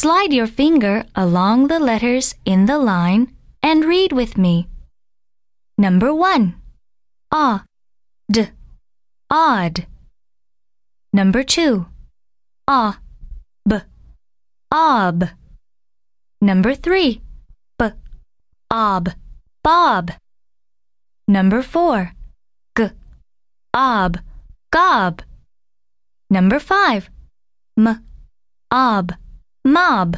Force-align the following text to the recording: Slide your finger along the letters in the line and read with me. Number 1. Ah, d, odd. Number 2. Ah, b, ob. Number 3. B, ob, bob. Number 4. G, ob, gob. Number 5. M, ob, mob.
Slide 0.00 0.32
your 0.32 0.46
finger 0.46 1.04
along 1.14 1.68
the 1.68 1.78
letters 1.78 2.34
in 2.46 2.64
the 2.64 2.78
line 2.78 3.36
and 3.62 3.84
read 3.84 4.12
with 4.12 4.38
me. 4.38 4.66
Number 5.76 6.14
1. 6.14 6.54
Ah, 7.30 7.64
d, 8.32 8.48
odd. 9.28 9.84
Number 11.12 11.42
2. 11.42 11.84
Ah, 12.66 12.98
b, 13.68 13.76
ob. 14.72 15.28
Number 16.40 16.74
3. 16.74 17.20
B, 17.78 17.84
ob, 18.70 19.10
bob. 19.62 20.12
Number 21.28 21.60
4. 21.62 22.14
G, 22.74 22.88
ob, 23.74 24.16
gob. 24.70 25.20
Number 26.30 26.58
5. 26.58 27.10
M, 27.76 28.02
ob, 28.72 29.12
mob. 29.64 30.16